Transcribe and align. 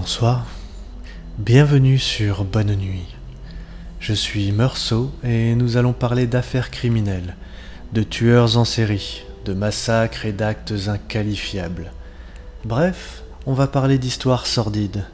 Bonsoir, 0.00 0.46
bienvenue 1.38 1.98
sur 1.98 2.44
Bonne 2.44 2.76
Nuit. 2.76 3.16
Je 3.98 4.12
suis 4.12 4.52
Meursault 4.52 5.10
et 5.24 5.56
nous 5.56 5.76
allons 5.76 5.92
parler 5.92 6.28
d'affaires 6.28 6.70
criminelles, 6.70 7.34
de 7.92 8.04
tueurs 8.04 8.56
en 8.58 8.64
série, 8.64 9.24
de 9.44 9.54
massacres 9.54 10.24
et 10.24 10.30
d'actes 10.30 10.72
inqualifiables. 10.86 11.90
Bref, 12.64 13.24
on 13.44 13.54
va 13.54 13.66
parler 13.66 13.98
d'histoires 13.98 14.46
sordides. 14.46 15.04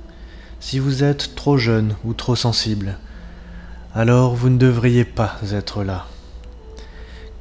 Si 0.61 0.79
vous 0.79 1.03
êtes 1.03 1.35
trop 1.35 1.57
jeune 1.57 1.97
ou 2.05 2.13
trop 2.13 2.37
sensible, 2.37 2.99
alors 3.95 4.35
vous 4.35 4.51
ne 4.51 4.59
devriez 4.59 5.07
pas 5.07 5.41
être 5.51 5.83
là. 5.83 6.09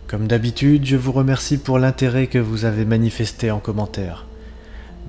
Comme 0.08 0.28
d'habitude, 0.28 0.86
je 0.86 0.96
vous 0.96 1.12
remercie 1.12 1.58
pour 1.58 1.78
l'intérêt 1.78 2.28
que 2.28 2.40
vous 2.40 2.64
avez 2.64 2.86
manifesté 2.86 3.52
en 3.52 3.60
commentaire. 3.60 4.28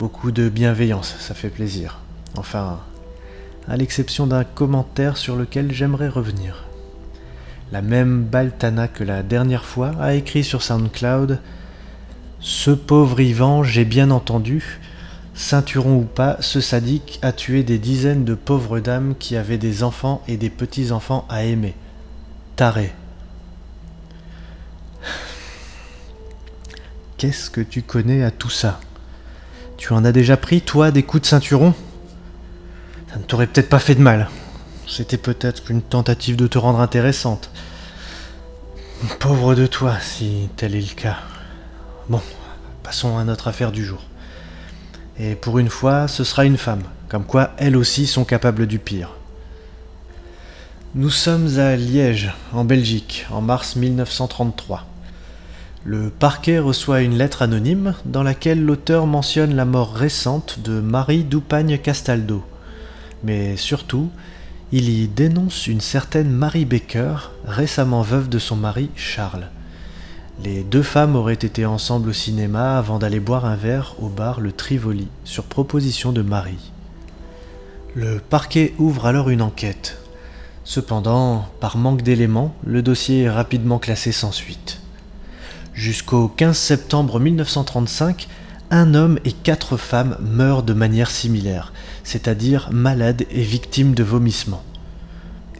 Beaucoup 0.00 0.32
de 0.32 0.48
bienveillance, 0.48 1.14
ça 1.20 1.34
fait 1.34 1.48
plaisir. 1.48 2.00
Enfin, 2.36 2.80
à 3.68 3.76
l'exception 3.76 4.26
d'un 4.26 4.44
commentaire 4.44 5.16
sur 5.16 5.36
lequel 5.36 5.72
j'aimerais 5.72 6.08
revenir. 6.08 6.64
La 7.72 7.82
même 7.82 8.24
Baltana 8.24 8.88
que 8.88 9.04
la 9.04 9.22
dernière 9.22 9.64
fois 9.64 9.92
a 10.00 10.14
écrit 10.14 10.44
sur 10.44 10.62
SoundCloud 10.62 11.40
Ce 12.40 12.70
pauvre 12.70 13.20
Ivan, 13.20 13.62
j'ai 13.62 13.84
bien 13.84 14.10
entendu, 14.10 14.80
ceinturon 15.34 15.96
ou 15.96 16.04
pas, 16.04 16.36
ce 16.40 16.60
sadique 16.60 17.18
a 17.22 17.32
tué 17.32 17.62
des 17.62 17.78
dizaines 17.78 18.24
de 18.24 18.34
pauvres 18.34 18.80
dames 18.80 19.14
qui 19.18 19.36
avaient 19.36 19.58
des 19.58 19.82
enfants 19.82 20.22
et 20.28 20.36
des 20.36 20.50
petits-enfants 20.50 21.26
à 21.28 21.44
aimer. 21.44 21.74
Taré. 22.56 22.92
Qu'est-ce 27.16 27.48
que 27.48 27.60
tu 27.60 27.82
connais 27.82 28.22
à 28.22 28.30
tout 28.30 28.50
ça? 28.50 28.80
Tu 29.76 29.92
en 29.92 30.04
as 30.04 30.12
déjà 30.12 30.36
pris, 30.36 30.60
toi, 30.60 30.90
des 30.90 31.02
coups 31.02 31.22
de 31.22 31.26
ceinturon? 31.26 31.74
Ça 33.14 33.20
ne 33.20 33.26
t'aurait 33.26 33.46
peut-être 33.46 33.68
pas 33.68 33.78
fait 33.78 33.94
de 33.94 34.00
mal. 34.00 34.28
C'était 34.88 35.18
peut-être 35.18 35.70
une 35.70 35.82
tentative 35.82 36.34
de 36.34 36.48
te 36.48 36.58
rendre 36.58 36.80
intéressante. 36.80 37.48
Pauvre 39.20 39.54
de 39.54 39.68
toi, 39.68 39.94
si 40.00 40.48
tel 40.56 40.74
est 40.74 40.80
le 40.80 41.00
cas. 41.00 41.18
Bon, 42.08 42.20
passons 42.82 43.16
à 43.16 43.22
notre 43.22 43.46
affaire 43.46 43.70
du 43.70 43.84
jour. 43.84 44.00
Et 45.16 45.36
pour 45.36 45.60
une 45.60 45.68
fois, 45.68 46.08
ce 46.08 46.24
sera 46.24 46.44
une 46.44 46.56
femme, 46.56 46.82
comme 47.08 47.24
quoi 47.24 47.52
elles 47.56 47.76
aussi 47.76 48.08
sont 48.08 48.24
capables 48.24 48.66
du 48.66 48.80
pire. 48.80 49.10
Nous 50.96 51.10
sommes 51.10 51.60
à 51.60 51.76
Liège, 51.76 52.32
en 52.52 52.64
Belgique, 52.64 53.26
en 53.30 53.42
mars 53.42 53.76
1933. 53.76 54.86
Le 55.84 56.10
parquet 56.10 56.58
reçoit 56.58 57.02
une 57.02 57.16
lettre 57.16 57.42
anonyme 57.42 57.94
dans 58.06 58.24
laquelle 58.24 58.64
l'auteur 58.64 59.06
mentionne 59.06 59.54
la 59.54 59.66
mort 59.66 59.94
récente 59.94 60.58
de 60.64 60.80
Marie 60.80 61.22
Doupagne 61.22 61.78
Castaldo. 61.78 62.42
Mais 63.24 63.56
surtout, 63.56 64.10
il 64.70 64.90
y 64.90 65.08
dénonce 65.08 65.66
une 65.66 65.80
certaine 65.80 66.30
Marie 66.30 66.66
Baker, 66.66 67.16
récemment 67.46 68.02
veuve 68.02 68.28
de 68.28 68.38
son 68.38 68.56
mari 68.56 68.90
Charles. 68.96 69.48
Les 70.42 70.62
deux 70.62 70.82
femmes 70.82 71.16
auraient 71.16 71.32
été 71.34 71.64
ensemble 71.64 72.10
au 72.10 72.12
cinéma 72.12 72.76
avant 72.76 72.98
d'aller 72.98 73.20
boire 73.20 73.46
un 73.46 73.56
verre 73.56 73.94
au 74.00 74.08
bar 74.08 74.40
Le 74.40 74.52
Trivoli, 74.52 75.08
sur 75.24 75.44
proposition 75.44 76.12
de 76.12 76.22
Marie. 76.22 76.72
Le 77.94 78.18
parquet 78.18 78.74
ouvre 78.78 79.06
alors 79.06 79.30
une 79.30 79.42
enquête. 79.42 79.98
Cependant, 80.64 81.46
par 81.60 81.76
manque 81.76 82.02
d'éléments, 82.02 82.54
le 82.66 82.82
dossier 82.82 83.22
est 83.22 83.30
rapidement 83.30 83.78
classé 83.78 84.12
sans 84.12 84.32
suite. 84.32 84.80
Jusqu'au 85.72 86.28
15 86.28 86.58
septembre 86.58 87.20
1935, 87.20 88.28
un 88.74 88.94
homme 88.94 89.20
et 89.24 89.30
quatre 89.30 89.76
femmes 89.76 90.16
meurent 90.20 90.64
de 90.64 90.74
manière 90.74 91.10
similaire, 91.10 91.72
c'est-à-dire 92.02 92.68
malades 92.72 93.24
et 93.30 93.42
victimes 93.42 93.94
de 93.94 94.02
vomissements. 94.02 94.64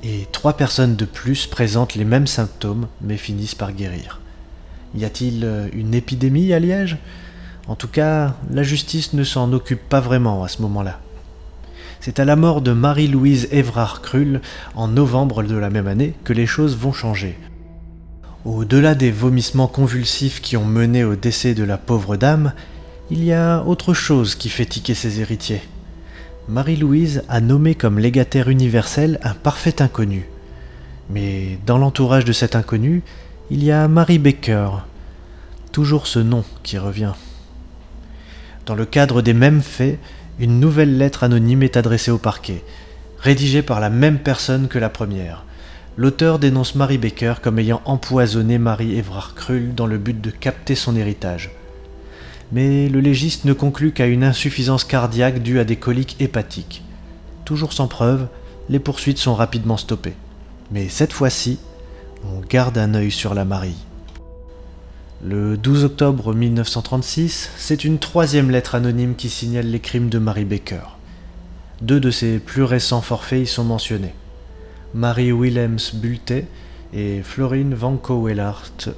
Et 0.03 0.27
trois 0.33 0.57
personnes 0.57 0.97
de 0.97 1.05
plus 1.05 1.47
présentent 1.47 1.95
les 1.95 2.05
mêmes 2.05 2.27
symptômes 2.27 2.89
mais 3.01 3.17
finissent 3.17 3.55
par 3.55 3.73
guérir. 3.73 4.21
Y 4.97 5.05
a-t-il 5.05 5.45
euh, 5.45 5.69
une 5.73 5.95
épidémie 5.95 6.53
à 6.53 6.59
Liège? 6.59 6.99
En 7.69 7.77
tout 7.77 7.89
cas, 7.89 8.35
la 8.51 8.65
justice 8.65 9.13
ne 9.13 9.25
s'en 9.25 9.53
occupe 9.53 9.89
pas 9.89 10.01
vraiment 10.01 10.43
à 10.43 10.49
ce 10.49 10.61
moment-là. 10.63 10.99
C'est 12.01 12.19
à 12.19 12.25
la 12.25 12.37
mort 12.37 12.63
de 12.63 12.73
Marie-Louise 12.73 13.49
Évrard 13.53 14.03
Krull 14.03 14.41
en 14.75 14.89
novembre 14.89 15.43
de 15.45 15.57
la 15.57 15.71
même 15.71 15.87
année 15.87 16.15
que 16.25 16.33
les 16.33 16.47
choses 16.47 16.77
vont 16.77 16.93
changer. 16.93 17.39
Au-delà 18.45 18.95
des 18.95 19.11
vomissements 19.11 19.69
convulsifs 19.69 20.43
qui 20.43 20.57
ont 20.57 20.67
mené 20.67 21.05
au 21.05 21.17
décès 21.17 21.55
de 21.55 21.65
la 21.65 21.79
pauvre 21.79 22.17
dame, 22.17 22.53
il 23.11 23.23
y 23.23 23.33
a 23.35 23.63
autre 23.65 23.93
chose 23.93 24.35
qui 24.35 24.49
fait 24.49 24.65
tiquer 24.65 24.95
ses 24.95 25.21
héritiers. 25.21 25.63
Marie-Louise 26.49 27.23
a 27.29 27.41
nommé 27.41 27.75
comme 27.75 27.99
légataire 27.99 28.49
universel 28.49 29.19
un 29.23 29.35
parfait 29.35 29.83
inconnu. 29.83 30.27
Mais 31.11 31.59
dans 31.67 31.77
l'entourage 31.77 32.25
de 32.25 32.33
cet 32.33 32.57
inconnu, 32.57 33.03
il 33.51 33.63
y 33.63 33.71
a 33.71 33.89
Marie 33.89 34.19
Baker. 34.19 34.71
Toujours 35.71 36.07
ce 36.07 36.19
nom 36.19 36.45
qui 36.63 36.79
revient. 36.79 37.13
Dans 38.65 38.75
le 38.75 38.87
cadre 38.87 39.21
des 39.21 39.35
mêmes 39.35 39.63
faits, 39.63 39.99
une 40.39 40.59
nouvelle 40.59 40.97
lettre 40.97 41.25
anonyme 41.25 41.63
est 41.63 41.77
adressée 41.77 42.11
au 42.11 42.19
parquet, 42.19 42.65
rédigée 43.19 43.63
par 43.63 43.81
la 43.81 43.91
même 43.91 44.19
personne 44.19 44.67
que 44.67 44.79
la 44.79 44.89
première. 44.89 45.45
L'auteur 45.99 46.39
dénonce 46.39 46.75
Marie 46.75 46.99
Baker 46.99 47.35
comme 47.43 47.59
ayant 47.59 47.83
empoisonné 47.85 48.57
Marie 48.57 48.97
Évrard 48.97 49.35
Krull 49.35 49.75
dans 49.75 49.87
le 49.87 49.99
but 49.99 50.19
de 50.19 50.31
capter 50.31 50.75
son 50.75 50.97
héritage. 50.97 51.51
Mais 52.55 52.89
le 52.89 53.01
légiste 53.01 53.47
ne 53.47 53.53
conclut 53.53 53.91
qu'à 53.91 54.07
une 54.07 54.23
insuffisance 54.23 54.85
cardiaque 54.85 55.43
due 55.43 55.59
à 55.59 55.65
des 55.65 55.75
coliques 55.75 56.15
hépatiques. 56.21 56.85
Toujours 57.45 57.73
sans 57.73 57.89
preuve, 57.89 58.29
les 58.69 58.79
poursuites 58.79 59.19
sont 59.19 59.35
rapidement 59.35 59.77
stoppées. 59.77 60.15
Mais 60.71 60.89
cette 60.89 61.13
fois-ci, 61.13 61.59
on 62.25 62.39
garde 62.49 62.79
un 62.79 62.95
œil 62.95 63.11
sur 63.11 63.35
la 63.35 63.45
Marie. 63.45 63.85
Le 65.21 65.57
12 65.57 65.83
octobre 65.83 66.33
1936, 66.33 67.51
c'est 67.57 67.83
une 67.83 67.99
troisième 67.99 68.53
lettre 68.53 68.77
anonyme 68.77 69.17
qui 69.17 69.31
signale 69.31 69.67
les 69.67 69.81
crimes 69.81 70.09
de 70.09 70.21
Marie 70.21 70.45
Baker. 70.45 70.97
Deux 71.83 71.99
de 71.99 72.13
ses 72.13 72.39
plus 72.39 72.63
récents 72.63 73.03
forfaits 73.03 73.43
y 73.43 73.47
sont 73.49 73.65
mentionnés. 73.65 74.15
Marie 74.95 75.33
Willems 75.33 75.95
Bulté 75.95 76.47
et 76.93 77.21
Florine 77.25 77.75
Van 77.75 78.01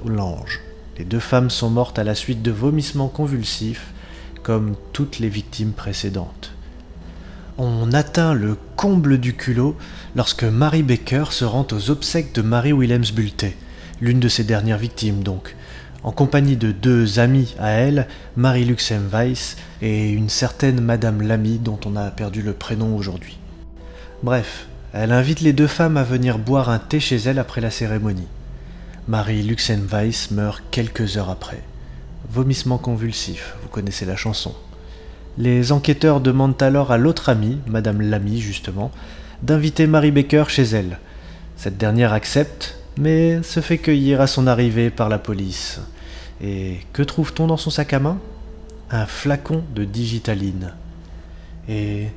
Lange. 0.05 0.66
Les 0.97 1.05
deux 1.05 1.19
femmes 1.19 1.51
sont 1.51 1.69
mortes 1.69 1.99
à 1.99 2.03
la 2.03 2.15
suite 2.15 2.41
de 2.41 2.51
vomissements 2.51 3.07
convulsifs, 3.07 3.93
comme 4.41 4.75
toutes 4.93 5.19
les 5.19 5.29
victimes 5.29 5.73
précédentes. 5.73 6.53
On 7.59 7.91
atteint 7.93 8.33
le 8.33 8.57
comble 8.75 9.19
du 9.19 9.35
culot 9.35 9.75
lorsque 10.15 10.43
Marie 10.43 10.83
Baker 10.83 11.25
se 11.31 11.45
rend 11.45 11.67
aux 11.71 11.89
obsèques 11.91 12.33
de 12.33 12.41
Marie 12.41 12.73
Willems 12.73 13.11
Bulté, 13.13 13.55
l'une 14.01 14.19
de 14.19 14.27
ses 14.27 14.43
dernières 14.43 14.77
victimes 14.77 15.21
donc, 15.21 15.55
en 16.03 16.11
compagnie 16.11 16.55
de 16.55 16.71
deux 16.71 17.19
amies 17.19 17.55
à 17.59 17.69
elle, 17.69 18.07
Marie 18.35 18.65
Luxem 18.65 19.07
Weiss 19.11 19.57
et 19.81 20.09
une 20.09 20.29
certaine 20.29 20.81
Madame 20.81 21.21
Lamy 21.21 21.59
dont 21.59 21.79
on 21.85 21.95
a 21.95 22.09
perdu 22.09 22.41
le 22.41 22.53
prénom 22.53 22.95
aujourd'hui. 22.95 23.37
Bref, 24.23 24.67
elle 24.93 25.11
invite 25.11 25.41
les 25.41 25.53
deux 25.53 25.67
femmes 25.67 25.97
à 25.97 26.03
venir 26.03 26.39
boire 26.39 26.69
un 26.69 26.79
thé 26.79 26.99
chez 26.99 27.17
elle 27.17 27.39
après 27.39 27.61
la 27.61 27.71
cérémonie. 27.71 28.27
Marie 29.07 29.41
Luxenweiss 29.41 30.31
meurt 30.31 30.61
quelques 30.69 31.15
heures 31.15 31.29
après. 31.29 31.63
Vomissement 32.29 32.77
convulsif, 32.77 33.55
vous 33.63 33.69
connaissez 33.69 34.03
la 34.05 34.17
chanson. 34.17 34.53
Les 35.37 35.71
enquêteurs 35.71 36.19
demandent 36.19 36.61
alors 36.61 36.91
à 36.91 36.97
l'autre 36.97 37.29
amie, 37.29 37.59
Madame 37.67 38.01
Lamy 38.01 38.41
justement, 38.41 38.91
d'inviter 39.43 39.87
Marie 39.87 40.11
Baker 40.11 40.43
chez 40.49 40.63
elle. 40.63 40.99
Cette 41.55 41.77
dernière 41.77 42.11
accepte, 42.11 42.79
mais 42.97 43.41
se 43.43 43.61
fait 43.61 43.77
cueillir 43.77 44.19
à 44.19 44.27
son 44.27 44.45
arrivée 44.45 44.89
par 44.89 45.07
la 45.07 45.19
police. 45.19 45.79
Et 46.41 46.79
que 46.91 47.01
trouve-t-on 47.01 47.47
dans 47.47 47.55
son 47.55 47.69
sac 47.69 47.93
à 47.93 47.99
main? 47.99 48.17
Un 48.91 49.05
flacon 49.05 49.63
de 49.73 49.85
digitaline. 49.85 50.73
Et 51.69 52.07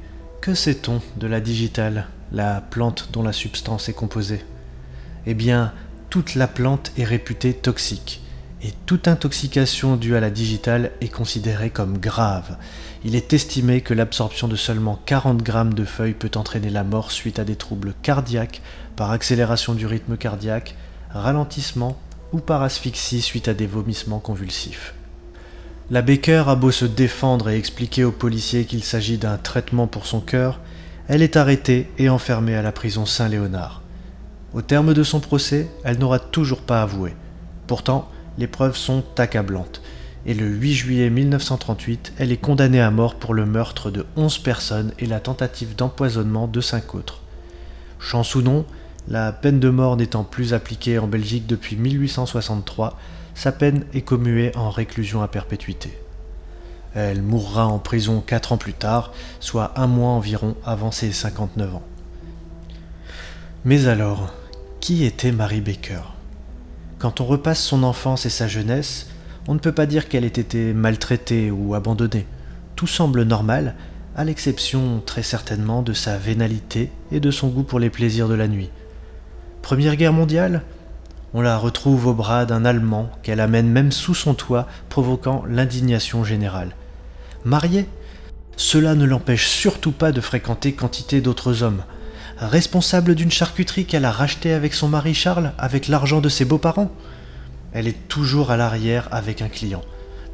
que 0.40 0.54
sait-on 0.54 1.00
de 1.16 1.28
la 1.28 1.40
digitale 1.40 2.08
la 2.32 2.60
plante 2.60 3.10
dont 3.12 3.22
la 3.22 3.32
substance 3.32 3.88
est 3.88 3.94
composée? 3.94 4.44
Eh 5.26 5.34
bien, 5.34 5.72
toute 6.10 6.34
la 6.34 6.48
plante 6.48 6.90
est 6.98 7.04
réputée 7.04 7.54
toxique, 7.54 8.20
et 8.62 8.72
toute 8.84 9.06
intoxication 9.06 9.94
due 9.94 10.16
à 10.16 10.20
la 10.20 10.30
digitale 10.30 10.90
est 11.00 11.08
considérée 11.08 11.70
comme 11.70 11.98
grave. 11.98 12.58
Il 13.04 13.14
est 13.14 13.32
estimé 13.32 13.80
que 13.80 13.94
l'absorption 13.94 14.48
de 14.48 14.56
seulement 14.56 15.00
40 15.06 15.40
grammes 15.40 15.72
de 15.72 15.84
feuilles 15.84 16.14
peut 16.14 16.32
entraîner 16.34 16.68
la 16.68 16.82
mort 16.82 17.12
suite 17.12 17.38
à 17.38 17.44
des 17.44 17.54
troubles 17.54 17.94
cardiaques 18.02 18.60
par 18.96 19.12
accélération 19.12 19.72
du 19.72 19.86
rythme 19.86 20.16
cardiaque, 20.16 20.74
ralentissement 21.10 21.96
ou 22.32 22.40
par 22.40 22.62
asphyxie 22.62 23.22
suite 23.22 23.46
à 23.46 23.54
des 23.54 23.68
vomissements 23.68 24.18
convulsifs. 24.18 24.94
La 25.90 26.02
Baker 26.02 26.44
a 26.48 26.56
beau 26.56 26.72
se 26.72 26.84
défendre 26.84 27.50
et 27.50 27.56
expliquer 27.56 28.02
aux 28.02 28.12
policiers 28.12 28.64
qu'il 28.64 28.82
s'agit 28.82 29.16
d'un 29.16 29.38
traitement 29.38 29.86
pour 29.86 30.06
son 30.06 30.20
cœur, 30.20 30.58
elle 31.08 31.22
est 31.22 31.36
arrêtée 31.36 31.88
et 31.98 32.08
enfermée 32.08 32.56
à 32.56 32.62
la 32.62 32.72
prison 32.72 33.06
Saint-Léonard. 33.06 33.82
Au 34.52 34.62
terme 34.62 34.94
de 34.94 35.04
son 35.04 35.20
procès, 35.20 35.68
elle 35.84 35.98
n'aura 35.98 36.18
toujours 36.18 36.62
pas 36.62 36.82
avoué. 36.82 37.14
Pourtant, 37.68 38.08
les 38.36 38.48
preuves 38.48 38.76
sont 38.76 39.04
accablantes, 39.16 39.80
et 40.26 40.34
le 40.34 40.46
8 40.46 40.74
juillet 40.74 41.10
1938, 41.10 42.14
elle 42.18 42.32
est 42.32 42.36
condamnée 42.36 42.80
à 42.80 42.90
mort 42.90 43.14
pour 43.14 43.32
le 43.32 43.46
meurtre 43.46 43.92
de 43.92 44.06
11 44.16 44.38
personnes 44.38 44.92
et 44.98 45.06
la 45.06 45.20
tentative 45.20 45.76
d'empoisonnement 45.76 46.48
de 46.48 46.60
5 46.60 46.96
autres. 46.96 47.20
Chance 48.00 48.34
ou 48.34 48.42
non, 48.42 48.64
la 49.06 49.30
peine 49.30 49.60
de 49.60 49.70
mort 49.70 49.96
n'étant 49.96 50.24
plus 50.24 50.52
appliquée 50.52 50.98
en 50.98 51.06
Belgique 51.06 51.46
depuis 51.46 51.76
1863, 51.76 52.98
sa 53.36 53.52
peine 53.52 53.84
est 53.94 54.02
commuée 54.02 54.50
en 54.56 54.70
réclusion 54.70 55.22
à 55.22 55.28
perpétuité. 55.28 55.96
Elle 56.94 57.22
mourra 57.22 57.68
en 57.68 57.78
prison 57.78 58.20
4 58.20 58.52
ans 58.52 58.56
plus 58.56 58.72
tard, 58.72 59.12
soit 59.38 59.72
un 59.76 59.86
mois 59.86 60.10
environ 60.10 60.56
avant 60.64 60.90
ses 60.90 61.12
59 61.12 61.76
ans. 61.76 61.82
Mais 63.64 63.86
alors, 63.86 64.32
qui 64.80 65.04
était 65.04 65.30
Marie 65.30 65.60
Baker? 65.60 66.00
Quand 66.98 67.20
on 67.20 67.26
repasse 67.26 67.62
son 67.62 67.82
enfance 67.82 68.24
et 68.24 68.30
sa 68.30 68.48
jeunesse, 68.48 69.08
on 69.46 69.52
ne 69.52 69.58
peut 69.58 69.72
pas 69.72 69.84
dire 69.84 70.08
qu'elle 70.08 70.24
ait 70.24 70.28
été 70.28 70.72
maltraitée 70.72 71.50
ou 71.50 71.74
abandonnée. 71.74 72.26
Tout 72.76 72.86
semble 72.86 73.24
normal, 73.24 73.74
à 74.16 74.24
l'exception 74.24 75.02
très 75.04 75.22
certainement 75.22 75.82
de 75.82 75.92
sa 75.92 76.16
vénalité 76.16 76.90
et 77.12 77.20
de 77.20 77.30
son 77.30 77.48
goût 77.48 77.62
pour 77.62 77.78
les 77.78 77.90
plaisirs 77.90 78.28
de 78.28 78.34
la 78.34 78.48
nuit. 78.48 78.70
Première 79.60 79.96
guerre 79.96 80.14
mondiale? 80.14 80.62
On 81.34 81.42
la 81.42 81.58
retrouve 81.58 82.06
au 82.06 82.14
bras 82.14 82.46
d'un 82.46 82.64
Allemand 82.64 83.10
qu'elle 83.22 83.40
amène 83.40 83.68
même 83.68 83.92
sous 83.92 84.14
son 84.14 84.32
toit, 84.32 84.66
provoquant 84.88 85.44
l'indignation 85.46 86.24
générale. 86.24 86.74
Mariée? 87.44 87.86
Cela 88.56 88.94
ne 88.94 89.04
l'empêche 89.04 89.46
surtout 89.46 89.92
pas 89.92 90.10
de 90.10 90.22
fréquenter 90.22 90.72
quantité 90.72 91.20
d'autres 91.20 91.62
hommes. 91.62 91.82
Responsable 92.40 93.14
d'une 93.14 93.30
charcuterie 93.30 93.84
qu'elle 93.84 94.06
a 94.06 94.10
rachetée 94.10 94.54
avec 94.54 94.72
son 94.72 94.88
mari 94.88 95.12
Charles, 95.12 95.52
avec 95.58 95.88
l'argent 95.88 96.22
de 96.22 96.30
ses 96.30 96.46
beaux-parents 96.46 96.90
Elle 97.74 97.86
est 97.86 98.08
toujours 98.08 98.50
à 98.50 98.56
l'arrière 98.56 99.08
avec 99.12 99.42
un 99.42 99.50
client. 99.50 99.82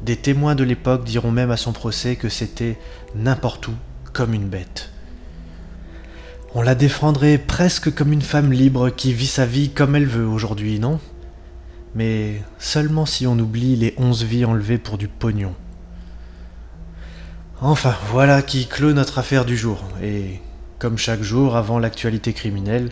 Des 0.03 0.15
témoins 0.15 0.55
de 0.55 0.63
l'époque 0.63 1.03
diront 1.03 1.31
même 1.31 1.51
à 1.51 1.57
son 1.57 1.73
procès 1.73 2.15
que 2.15 2.29
c'était 2.29 2.79
n'importe 3.13 3.67
où 3.67 3.73
comme 4.13 4.33
une 4.33 4.47
bête. 4.47 4.89
On 6.55 6.61
la 6.61 6.75
défendrait 6.75 7.37
presque 7.37 7.93
comme 7.93 8.13
une 8.13 8.21
femme 8.21 8.53
libre 8.53 8.89
qui 8.89 9.11
vit 9.11 9.27
sa 9.27 9.45
vie 9.45 9.69
comme 9.69 9.97
elle 9.97 10.07
veut 10.07 10.25
aujourd'hui, 10.25 10.79
non? 10.79 11.01
Mais 11.93 12.41
seulement 12.57 13.05
si 13.05 13.27
on 13.27 13.37
oublie 13.37 13.75
les 13.75 13.93
onze 13.97 14.23
vies 14.23 14.45
enlevées 14.45 14.77
pour 14.77 14.97
du 14.97 15.09
pognon. 15.09 15.53
Enfin, 17.59 17.95
voilà 18.11 18.41
qui 18.41 18.65
clôt 18.65 18.93
notre 18.93 19.17
affaire 19.17 19.43
du 19.43 19.57
jour, 19.57 19.83
et 20.01 20.39
comme 20.79 20.97
chaque 20.97 21.21
jour 21.21 21.55
avant 21.55 21.79
l'actualité 21.79 22.33
criminelle, 22.33 22.89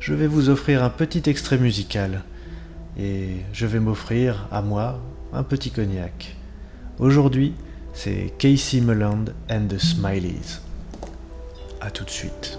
je 0.00 0.14
vais 0.14 0.26
vous 0.26 0.48
offrir 0.48 0.84
un 0.84 0.90
petit 0.90 1.28
extrait 1.28 1.58
musical, 1.58 2.22
et 2.98 3.36
je 3.52 3.66
vais 3.66 3.80
m'offrir, 3.80 4.48
à 4.52 4.62
moi, 4.62 5.00
un 5.32 5.42
petit 5.42 5.70
cognac. 5.70 6.36
Aujourd'hui, 6.98 7.54
c'est 7.92 8.32
Casey 8.38 8.80
Mulland 8.80 9.26
and 9.50 9.66
the 9.68 9.78
Smileys. 9.78 10.60
A 11.80 11.90
tout 11.90 12.04
de 12.04 12.10
suite. 12.10 12.58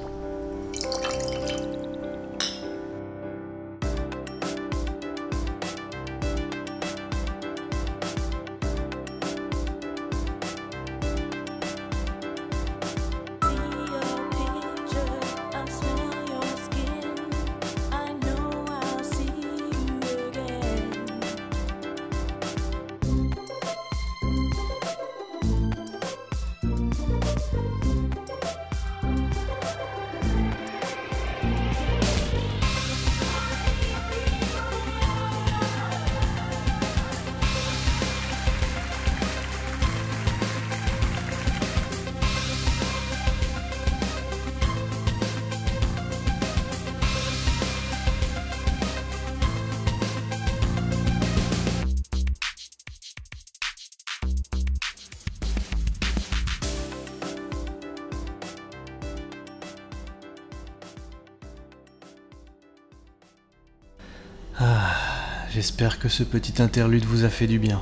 J'espère 65.56 66.00
que 66.00 66.10
ce 66.10 66.24
petit 66.24 66.62
interlude 66.62 67.06
vous 67.06 67.24
a 67.24 67.30
fait 67.30 67.48
du 67.48 67.60
bien. 67.60 67.82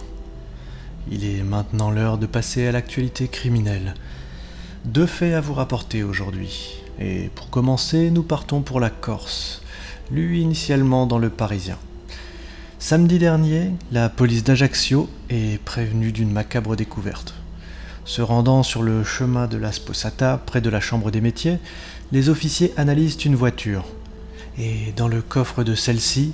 Il 1.09 1.25
est 1.25 1.41
maintenant 1.41 1.89
l'heure 1.89 2.18
de 2.18 2.27
passer 2.27 2.68
à 2.68 2.71
l'actualité 2.71 3.27
criminelle. 3.27 3.95
Deux 4.85 5.07
faits 5.07 5.33
à 5.33 5.41
vous 5.41 5.56
rapporter 5.56 6.03
aujourd'hui. 6.03 6.75
Et 7.00 7.31
pour 7.33 7.50
commencer, 7.50 8.12
nous 8.12 8.21
partons 8.21 8.62
pour 8.62 8.80
la 8.80 8.89
Corse, 8.89 9.63
lu 10.12 10.38
initialement 10.38 11.07
dans 11.07 11.18
le 11.18 11.30
Parisien. 11.30 11.77
Samedi 12.80 13.18
dernier, 13.18 13.71
la 13.91 14.09
police 14.09 14.44
d'Ajaccio 14.44 15.09
est 15.29 15.59
prévenue 15.63 16.12
d'une 16.12 16.31
macabre 16.31 16.75
découverte. 16.75 17.33
Se 18.06 18.21
rendant 18.21 18.62
sur 18.62 18.83
le 18.83 19.03
chemin 19.03 19.47
de 19.47 19.57
la 19.57 19.71
Sposata, 19.71 20.41
près 20.45 20.62
de 20.62 20.69
la 20.69 20.81
Chambre 20.81 21.09
des 21.09 21.21
métiers, 21.21 21.57
les 22.12 22.29
officiers 22.29 22.74
analysent 22.77 23.24
une 23.25 23.36
voiture. 23.36 23.86
Et 24.59 24.94
dans 24.95 25.07
le 25.07 25.21
coffre 25.21 25.63
de 25.63 25.74
celle-ci, 25.74 26.33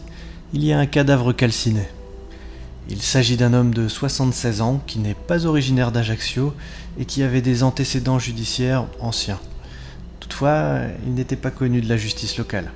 il 0.51 0.66
y 0.66 0.74
a 0.74 0.80
un 0.80 0.88
cadavre 0.88 1.31
calciné. 1.31 1.88
Il 2.90 3.04
s'agit 3.04 3.38
d'un 3.38 3.54
homme 3.54 3.72
de 3.72 3.88
76 3.88 4.62
ans 4.62 4.81
qui 4.88 4.98
n'est 4.98 5.13
pas 5.13 5.46
originaire 5.46 5.92
d'Ajaccio 5.92 6.56
et 6.98 7.06
qui 7.06 7.22
avait 7.22 7.42
des 7.42 7.62
antécédents 7.62 8.18
judiciaires 8.18 8.86
anciens. 9.00 9.40
Toutefois, 10.19 10.80
il 11.06 11.13
n'était 11.13 11.36
pas 11.36 11.51
connu 11.51 11.81
de 11.81 11.90
la 11.90 11.98
justice 11.98 12.38
locale. 12.38 12.72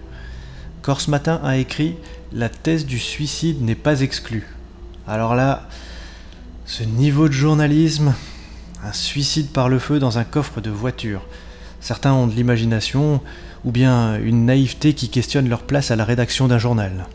Corse 0.83 1.07
Matin 1.07 1.41
a 1.43 1.57
écrit 1.57 1.95
La 2.31 2.47
thèse 2.49 2.85
du 2.85 2.99
suicide 2.99 3.63
n'est 3.63 3.73
pas 3.73 4.01
exclue. 4.01 4.47
Alors 5.07 5.33
là, 5.33 5.67
ce 6.67 6.83
niveau 6.83 7.27
de 7.27 7.33
journalisme, 7.33 8.13
un 8.83 8.93
suicide 8.93 9.49
par 9.49 9.67
le 9.67 9.79
feu 9.79 9.97
dans 9.97 10.19
un 10.19 10.23
coffre 10.23 10.61
de 10.61 10.69
voiture. 10.69 11.21
Certains 11.81 12.13
ont 12.13 12.27
de 12.27 12.35
l'imagination 12.35 13.19
ou 13.65 13.71
bien 13.71 14.19
une 14.19 14.45
naïveté 14.45 14.93
qui 14.93 15.09
questionne 15.09 15.49
leur 15.49 15.63
place 15.63 15.89
à 15.89 15.95
la 15.95 16.05
rédaction 16.05 16.47
d'un 16.47 16.59
journal. 16.59 17.07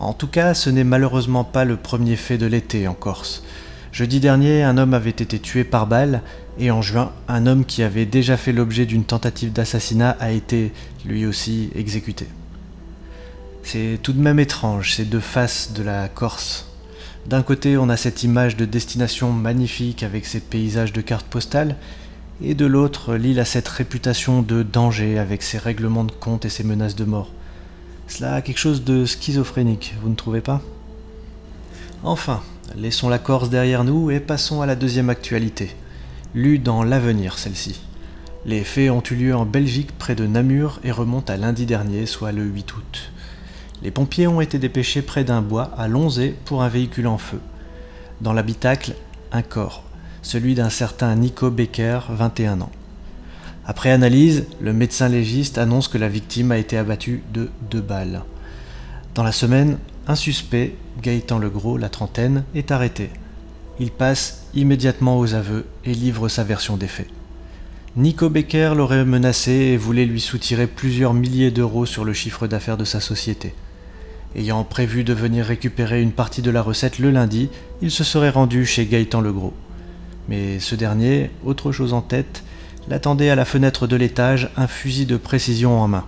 En 0.00 0.14
tout 0.14 0.28
cas, 0.28 0.54
ce 0.54 0.70
n'est 0.70 0.82
malheureusement 0.82 1.44
pas 1.44 1.66
le 1.66 1.76
premier 1.76 2.16
fait 2.16 2.38
de 2.38 2.46
l'été 2.46 2.88
en 2.88 2.94
Corse. 2.94 3.44
Jeudi 3.92 4.18
dernier, 4.18 4.62
un 4.62 4.78
homme 4.78 4.94
avait 4.94 5.10
été 5.10 5.38
tué 5.38 5.62
par 5.62 5.86
balle, 5.86 6.22
et 6.58 6.70
en 6.70 6.80
juin, 6.80 7.12
un 7.28 7.46
homme 7.46 7.66
qui 7.66 7.82
avait 7.82 8.06
déjà 8.06 8.38
fait 8.38 8.52
l'objet 8.52 8.86
d'une 8.86 9.04
tentative 9.04 9.52
d'assassinat 9.52 10.16
a 10.18 10.30
été, 10.30 10.72
lui 11.04 11.26
aussi, 11.26 11.68
exécuté. 11.74 12.26
C'est 13.62 13.98
tout 14.02 14.14
de 14.14 14.22
même 14.22 14.40
étrange, 14.40 14.94
ces 14.94 15.04
deux 15.04 15.20
faces 15.20 15.74
de 15.74 15.82
la 15.82 16.08
Corse. 16.08 16.66
D'un 17.26 17.42
côté, 17.42 17.76
on 17.76 17.90
a 17.90 17.98
cette 17.98 18.22
image 18.22 18.56
de 18.56 18.64
destination 18.64 19.32
magnifique 19.32 20.02
avec 20.02 20.24
ses 20.24 20.40
paysages 20.40 20.94
de 20.94 21.02
cartes 21.02 21.26
postales, 21.26 21.76
et 22.42 22.54
de 22.54 22.64
l'autre, 22.64 23.16
l'île 23.16 23.38
a 23.38 23.44
cette 23.44 23.68
réputation 23.68 24.40
de 24.40 24.62
danger 24.62 25.18
avec 25.18 25.42
ses 25.42 25.58
règlements 25.58 26.04
de 26.04 26.12
compte 26.12 26.46
et 26.46 26.48
ses 26.48 26.64
menaces 26.64 26.96
de 26.96 27.04
mort. 27.04 27.30
Cela 28.10 28.34
a 28.34 28.42
quelque 28.42 28.58
chose 28.58 28.82
de 28.82 29.06
schizophrénique, 29.06 29.94
vous 30.02 30.08
ne 30.08 30.16
trouvez 30.16 30.40
pas? 30.40 30.60
Enfin, 32.02 32.42
laissons 32.76 33.08
la 33.08 33.20
Corse 33.20 33.50
derrière 33.50 33.84
nous 33.84 34.10
et 34.10 34.18
passons 34.18 34.62
à 34.62 34.66
la 34.66 34.74
deuxième 34.74 35.08
actualité, 35.08 35.76
lue 36.34 36.58
dans 36.58 36.82
l'avenir 36.82 37.38
celle-ci. 37.38 37.80
Les 38.44 38.64
faits 38.64 38.90
ont 38.90 39.02
eu 39.12 39.14
lieu 39.14 39.34
en 39.34 39.46
Belgique 39.46 39.96
près 39.96 40.16
de 40.16 40.26
Namur 40.26 40.80
et 40.82 40.90
remontent 40.90 41.32
à 41.32 41.36
lundi 41.36 41.66
dernier, 41.66 42.04
soit 42.04 42.32
le 42.32 42.42
8 42.42 42.74
août. 42.74 43.12
Les 43.80 43.92
pompiers 43.92 44.26
ont 44.26 44.40
été 44.40 44.58
dépêchés 44.58 45.02
près 45.02 45.22
d'un 45.22 45.40
bois 45.40 45.70
à 45.78 45.86
Lonzé 45.86 46.34
pour 46.44 46.64
un 46.64 46.68
véhicule 46.68 47.06
en 47.06 47.16
feu. 47.16 47.38
Dans 48.20 48.32
l'habitacle, 48.32 48.94
un 49.30 49.42
corps, 49.42 49.84
celui 50.20 50.56
d'un 50.56 50.68
certain 50.68 51.14
Nico 51.14 51.48
Becker, 51.48 52.00
21 52.10 52.60
ans. 52.62 52.72
Après 53.66 53.90
analyse, 53.90 54.46
le 54.60 54.72
médecin 54.72 55.08
légiste 55.08 55.58
annonce 55.58 55.88
que 55.88 55.98
la 55.98 56.08
victime 56.08 56.50
a 56.52 56.58
été 56.58 56.76
abattue 56.76 57.22
de 57.32 57.50
deux 57.70 57.80
balles. 57.80 58.22
Dans 59.14 59.22
la 59.22 59.32
semaine, 59.32 59.78
un 60.06 60.14
suspect, 60.14 60.74
Gaëtan 61.02 61.38
Legros, 61.38 61.76
la 61.76 61.88
trentaine, 61.88 62.44
est 62.54 62.70
arrêté. 62.70 63.10
Il 63.78 63.90
passe 63.90 64.46
immédiatement 64.54 65.18
aux 65.18 65.34
aveux 65.34 65.66
et 65.84 65.94
livre 65.94 66.28
sa 66.28 66.44
version 66.44 66.76
des 66.76 66.88
faits. 66.88 67.08
Nico 67.96 68.28
Becker 68.28 68.74
l'aurait 68.76 69.04
menacé 69.04 69.52
et 69.52 69.76
voulait 69.76 70.04
lui 70.04 70.20
soutirer 70.20 70.66
plusieurs 70.66 71.12
milliers 71.12 71.50
d'euros 71.50 71.86
sur 71.86 72.04
le 72.04 72.12
chiffre 72.12 72.46
d'affaires 72.46 72.76
de 72.76 72.84
sa 72.84 73.00
société. 73.00 73.54
Ayant 74.36 74.62
prévu 74.62 75.02
de 75.02 75.12
venir 75.12 75.44
récupérer 75.44 76.00
une 76.00 76.12
partie 76.12 76.40
de 76.40 76.52
la 76.52 76.62
recette 76.62 77.00
le 77.00 77.10
lundi, 77.10 77.50
il 77.82 77.90
se 77.90 78.04
serait 78.04 78.30
rendu 78.30 78.64
chez 78.64 78.86
Gaëtan 78.86 79.20
Legros. 79.20 79.54
Mais 80.28 80.60
ce 80.60 80.76
dernier, 80.76 81.30
autre 81.44 81.72
chose 81.72 81.92
en 81.92 82.00
tête, 82.00 82.44
l'attendait 82.90 83.30
à 83.30 83.36
la 83.36 83.44
fenêtre 83.44 83.86
de 83.86 83.94
l'étage, 83.94 84.50
un 84.56 84.66
fusil 84.66 85.06
de 85.06 85.16
précision 85.16 85.80
en 85.80 85.86
main. 85.86 86.04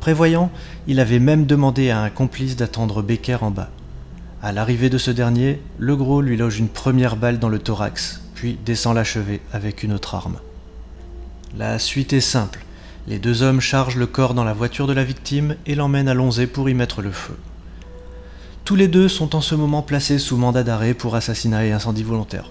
Prévoyant, 0.00 0.50
il 0.88 0.98
avait 0.98 1.18
même 1.18 1.44
demandé 1.44 1.90
à 1.90 2.00
un 2.00 2.08
complice 2.08 2.56
d'attendre 2.56 3.02
Becker 3.02 3.36
en 3.42 3.50
bas. 3.50 3.68
À 4.42 4.52
l'arrivée 4.52 4.88
de 4.88 4.96
ce 4.96 5.10
dernier, 5.10 5.60
Legros 5.78 6.22
lui 6.22 6.38
loge 6.38 6.58
une 6.58 6.70
première 6.70 7.16
balle 7.16 7.38
dans 7.38 7.50
le 7.50 7.58
thorax, 7.58 8.22
puis 8.34 8.58
descend 8.64 8.96
l'achever 8.96 9.42
avec 9.52 9.82
une 9.82 9.92
autre 9.92 10.14
arme. 10.14 10.38
La 11.58 11.78
suite 11.78 12.14
est 12.14 12.20
simple. 12.20 12.64
Les 13.06 13.18
deux 13.18 13.42
hommes 13.42 13.60
chargent 13.60 13.96
le 13.96 14.06
corps 14.06 14.32
dans 14.32 14.44
la 14.44 14.54
voiture 14.54 14.86
de 14.86 14.94
la 14.94 15.04
victime 15.04 15.56
et 15.66 15.74
l'emmènent 15.74 16.08
à 16.08 16.14
Lonzé 16.14 16.46
pour 16.46 16.70
y 16.70 16.74
mettre 16.74 17.02
le 17.02 17.12
feu. 17.12 17.36
Tous 18.64 18.76
les 18.76 18.88
deux 18.88 19.08
sont 19.08 19.36
en 19.36 19.42
ce 19.42 19.54
moment 19.54 19.82
placés 19.82 20.18
sous 20.18 20.38
mandat 20.38 20.62
d'arrêt 20.62 20.94
pour 20.94 21.16
assassinat 21.16 21.66
et 21.66 21.72
incendie 21.72 22.02
volontaire. 22.02 22.50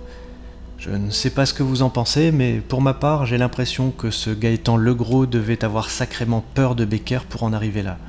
Je 0.82 0.90
ne 0.90 1.12
sais 1.12 1.30
pas 1.30 1.46
ce 1.46 1.54
que 1.54 1.62
vous 1.62 1.84
en 1.84 1.92
pensez, 1.92 2.32
mais 2.32 2.54
pour 2.54 2.82
ma 2.82 2.96
part, 2.96 3.28
j'ai 3.28 3.38
l'impression 3.38 3.92
que 3.92 4.10
ce 4.10 4.32
Gaëtan 4.32 4.78
Legros 4.78 5.28
devait 5.28 5.64
avoir 5.64 5.92
sacrément 5.92 6.44
peur 6.56 6.74
de 6.74 6.86
Becker 6.86 7.20
pour 7.30 7.44
en 7.44 7.54
arriver 7.54 7.84
là. 7.84 8.00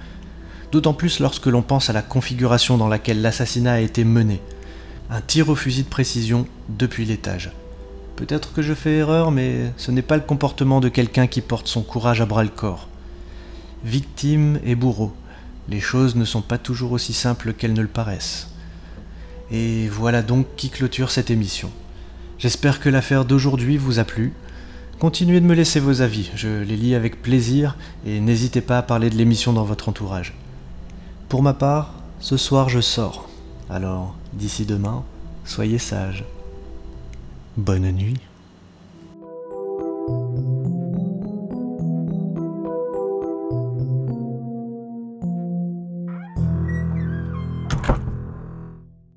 D'autant 0.72 0.94
plus 0.94 1.20
lorsque 1.20 1.48
l'on 1.48 1.60
pense 1.60 1.90
à 1.90 1.92
la 1.92 2.00
configuration 2.00 2.78
dans 2.78 2.88
laquelle 2.88 3.20
l'assassinat 3.20 3.74
a 3.74 3.80
été 3.80 4.04
mené. 4.04 4.40
Un 5.10 5.20
tir 5.20 5.50
au 5.50 5.54
fusil 5.54 5.82
de 5.82 5.90
précision 5.90 6.46
depuis 6.70 7.04
l'étage. 7.04 7.52
Peut-être 8.16 8.54
que 8.54 8.62
je 8.62 8.72
fais 8.72 8.96
erreur, 8.96 9.32
mais 9.32 9.70
ce 9.76 9.90
n'est 9.90 10.00
pas 10.00 10.16
le 10.16 10.22
comportement 10.22 10.80
de 10.80 10.88
quelqu'un 10.88 11.26
qui 11.26 11.42
porte 11.42 11.68
son 11.68 11.82
courage 11.82 12.22
à 12.22 12.26
bras 12.26 12.42
le 12.42 12.48
corps. 12.48 12.88
Victime 13.84 14.58
et 14.64 14.76
bourreau, 14.76 15.12
les 15.68 15.80
choses 15.80 16.16
ne 16.16 16.24
sont 16.24 16.40
pas 16.40 16.56
toujours 16.56 16.92
aussi 16.92 17.12
simples 17.12 17.52
qu'elles 17.52 17.74
ne 17.74 17.82
le 17.82 17.86
paraissent. 17.86 18.48
Et 19.50 19.88
voilà 19.88 20.22
donc 20.22 20.46
qui 20.56 20.70
clôture 20.70 21.10
cette 21.10 21.30
émission. 21.30 21.70
J'espère 22.38 22.80
que 22.80 22.88
l'affaire 22.88 23.24
d'aujourd'hui 23.24 23.76
vous 23.76 23.98
a 23.98 24.04
plu. 24.04 24.32
Continuez 24.98 25.40
de 25.40 25.46
me 25.46 25.54
laisser 25.54 25.80
vos 25.80 26.00
avis, 26.00 26.30
je 26.36 26.62
les 26.62 26.76
lis 26.76 26.94
avec 26.94 27.22
plaisir 27.22 27.76
et 28.06 28.20
n'hésitez 28.20 28.60
pas 28.60 28.78
à 28.78 28.82
parler 28.82 29.10
de 29.10 29.16
l'émission 29.16 29.52
dans 29.52 29.64
votre 29.64 29.88
entourage. 29.88 30.34
Pour 31.28 31.42
ma 31.42 31.54
part, 31.54 31.94
ce 32.20 32.36
soir 32.36 32.68
je 32.68 32.80
sors. 32.80 33.28
Alors, 33.68 34.14
d'ici 34.32 34.64
demain, 34.64 35.02
soyez 35.44 35.78
sages. 35.78 36.24
Bonne 37.56 37.90
nuit. 37.90 38.20